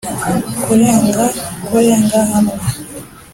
[0.63, 1.23] kurenga
[1.67, 2.55] kurenga hamwe